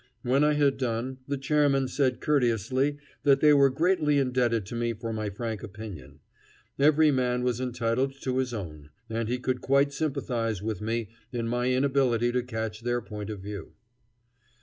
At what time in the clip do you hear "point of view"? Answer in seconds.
13.01-13.73